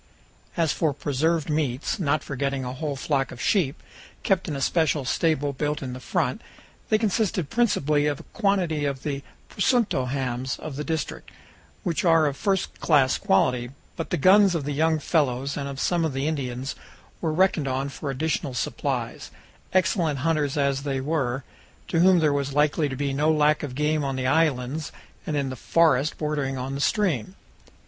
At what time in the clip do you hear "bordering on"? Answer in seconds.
26.17-26.73